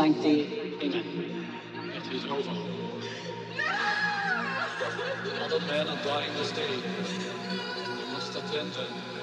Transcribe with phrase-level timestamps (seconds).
[0.00, 0.14] Amen.
[0.80, 2.52] It is over.
[2.52, 3.74] No!
[5.42, 6.82] Other men are dying this day.
[8.12, 9.17] Must attend them.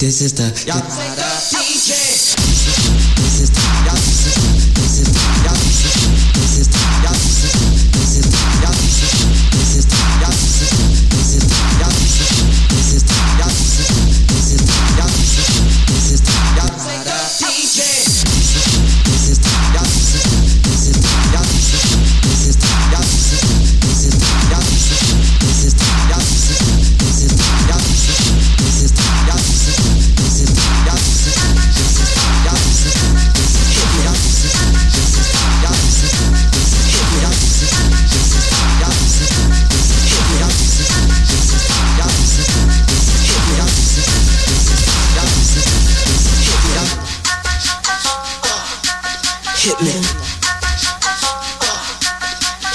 [0.00, 1.09] This is the.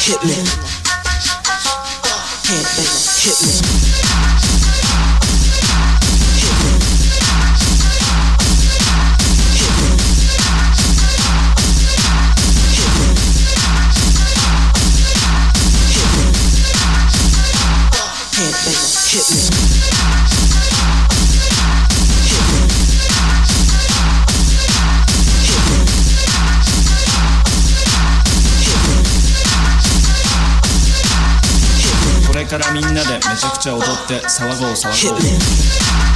[0.05, 0.64] Hit me.
[33.65, 36.14] ちゃ踊って騒ごう騒ごう。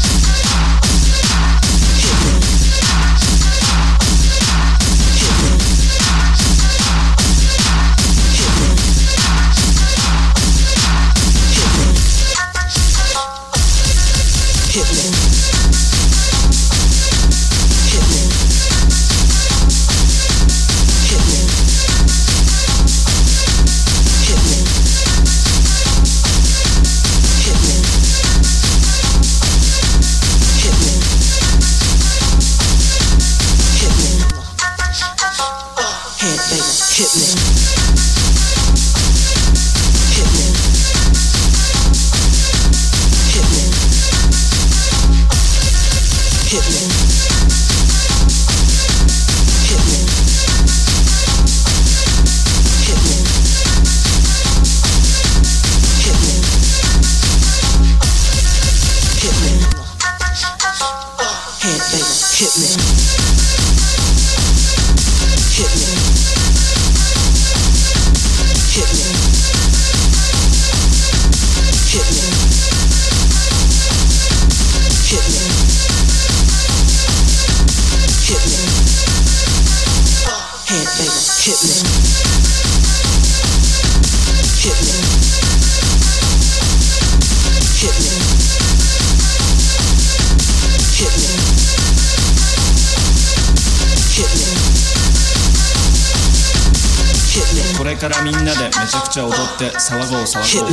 [98.89, 100.69] ちゃくちゃ踊って騒ごう騒ごう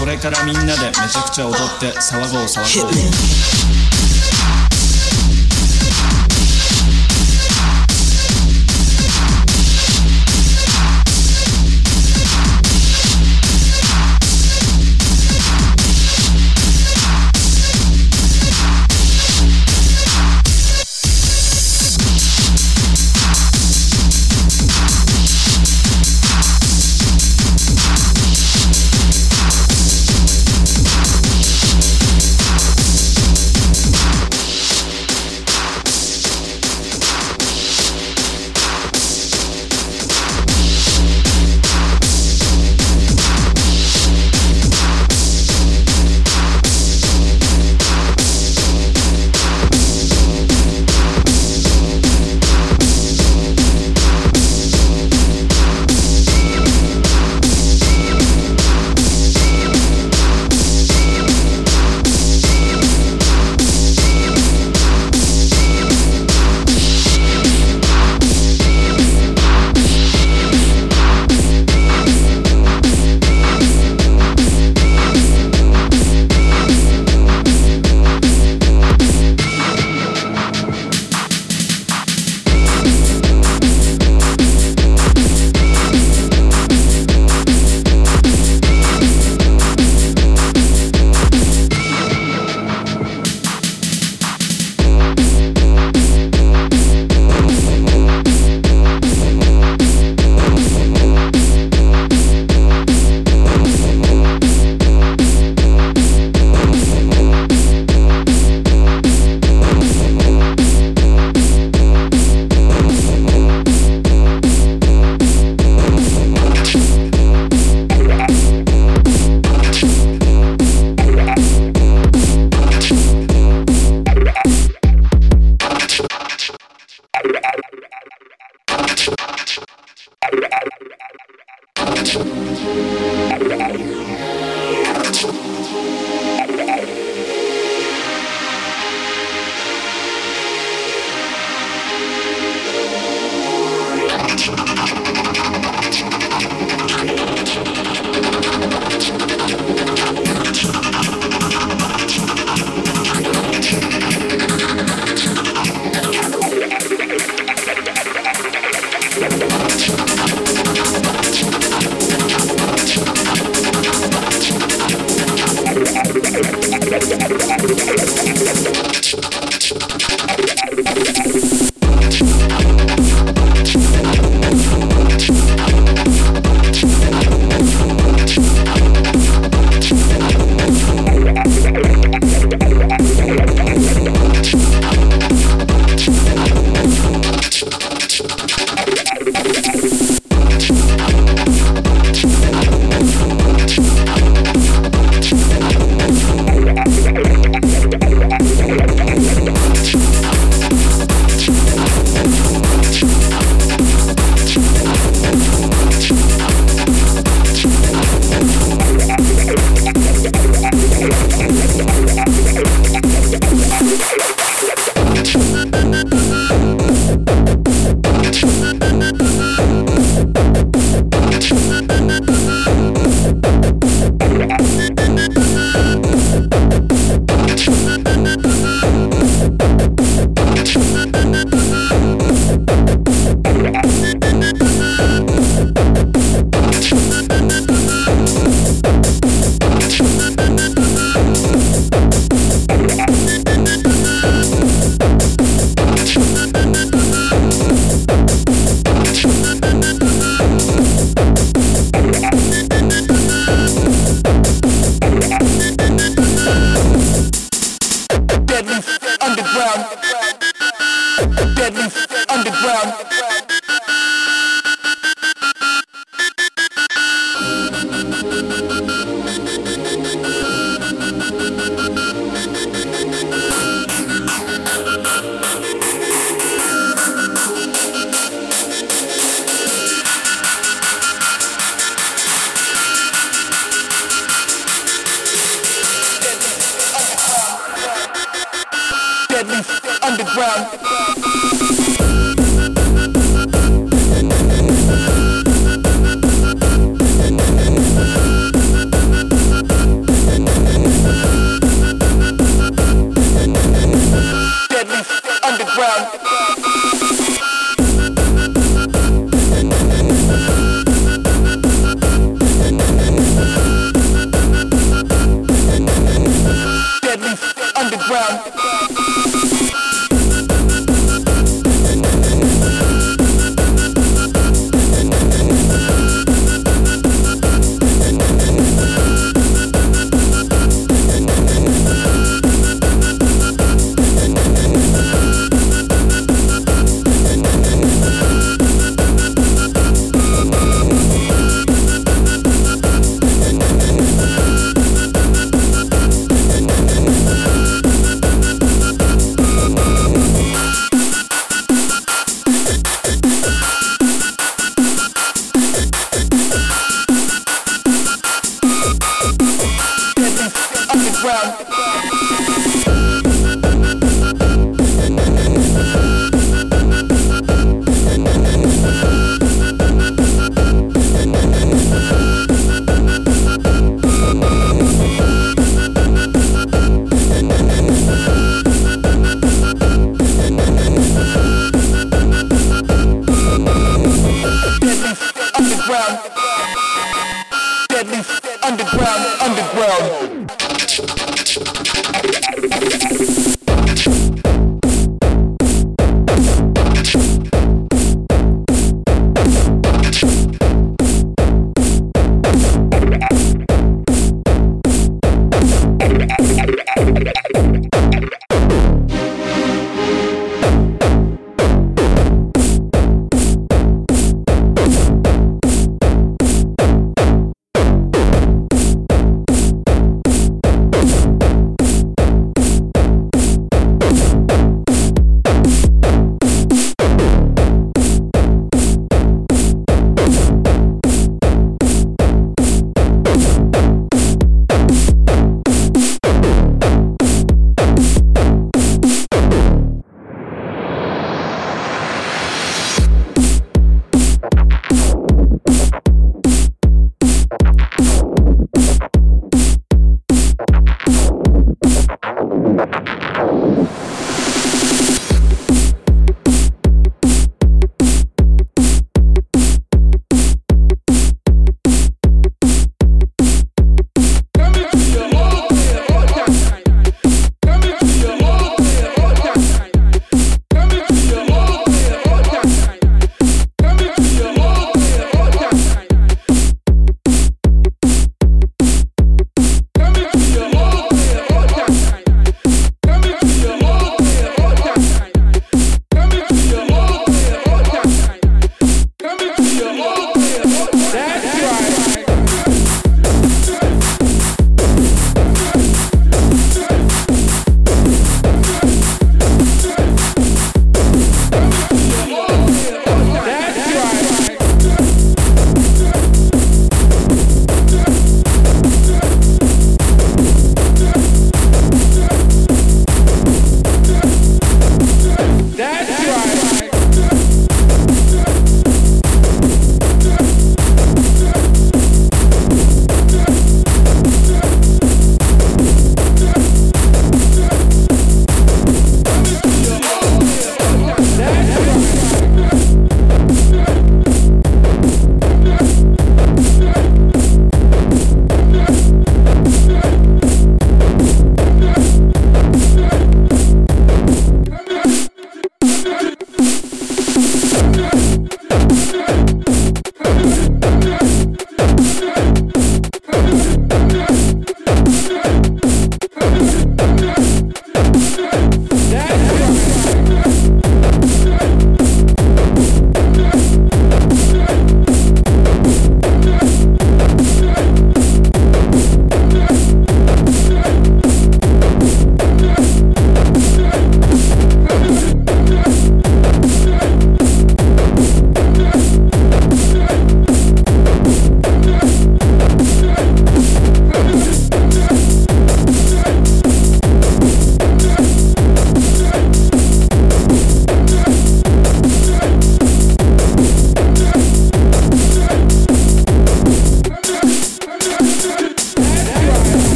[0.00, 3.91] これからみんなでめちゃくちゃ踊って騒ごう騒 Hit ごう me.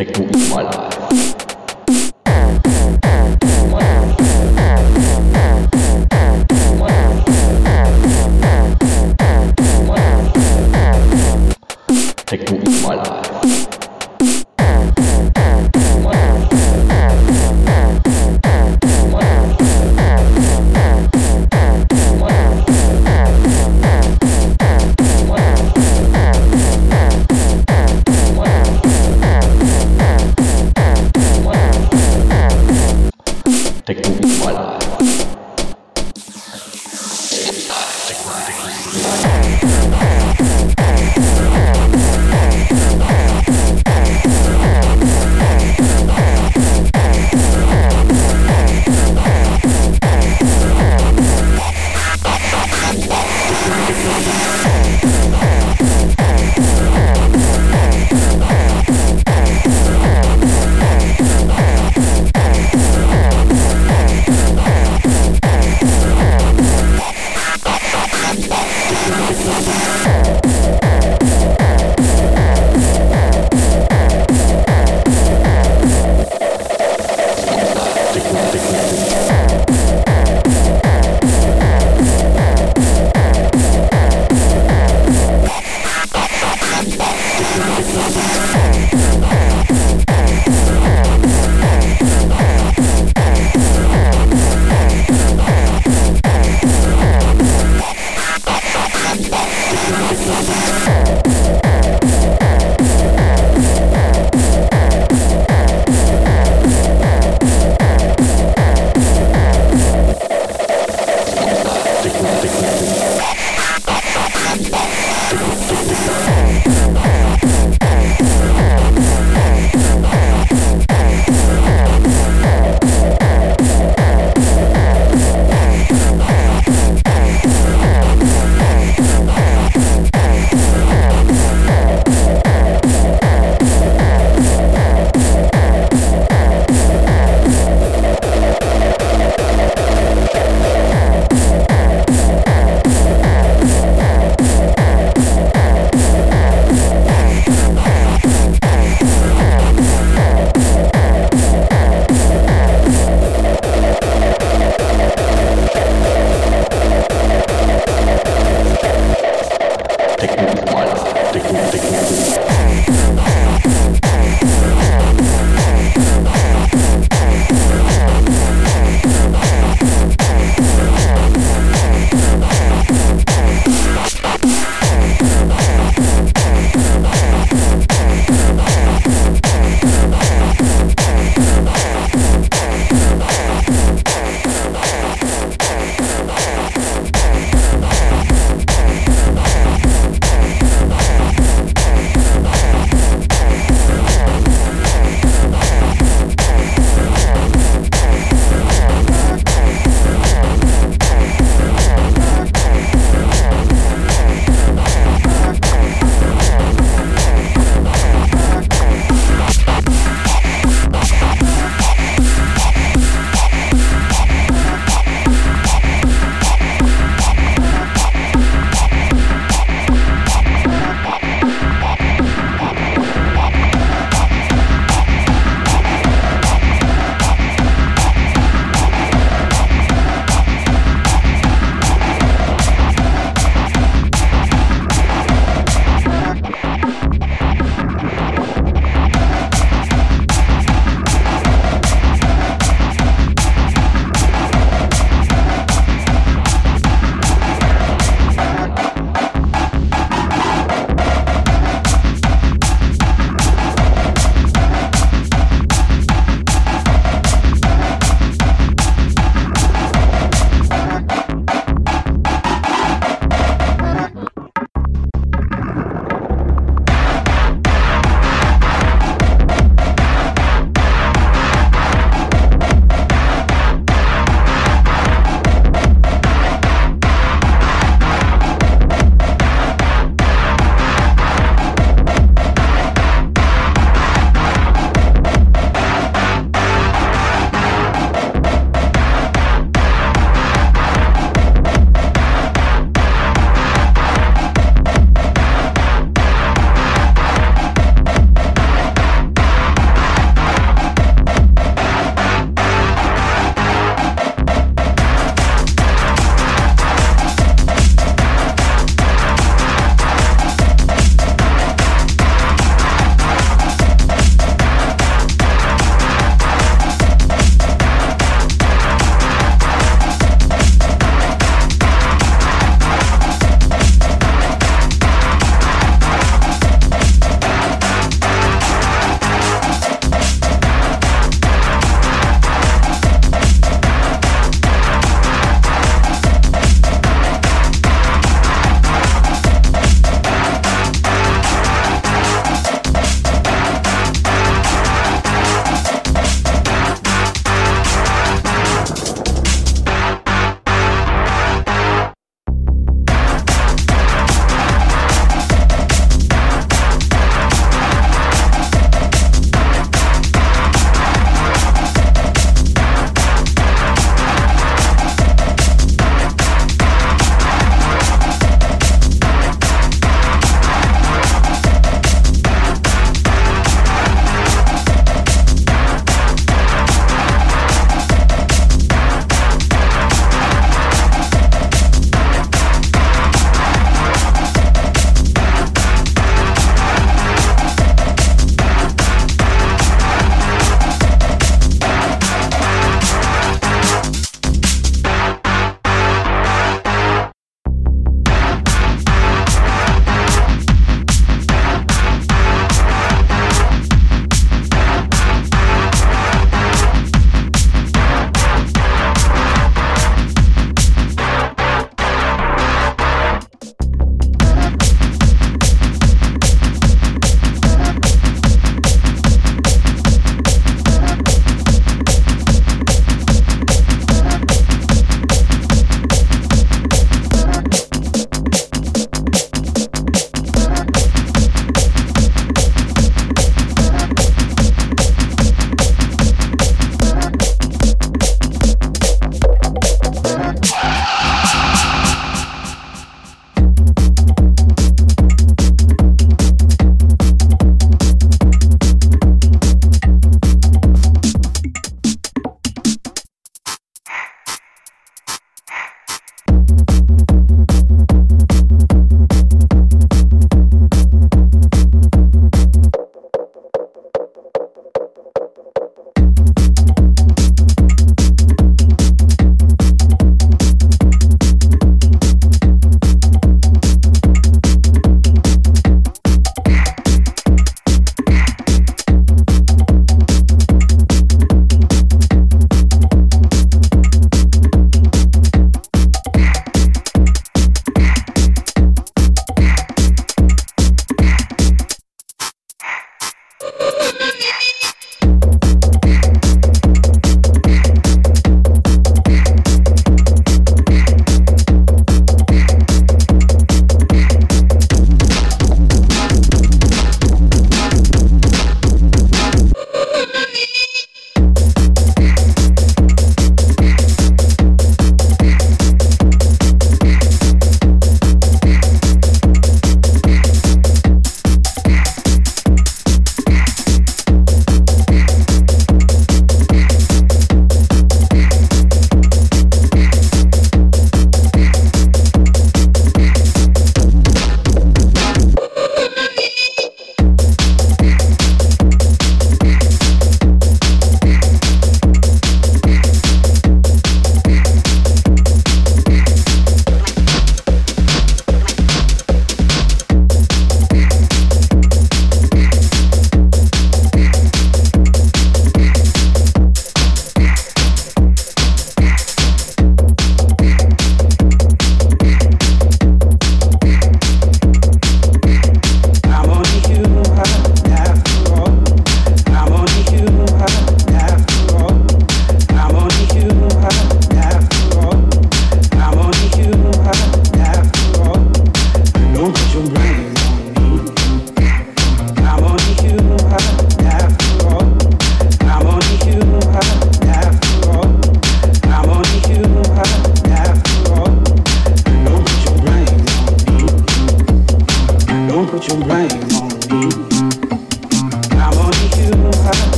[0.00, 0.96] Techno is my life.
[12.24, 13.19] Techno is my life.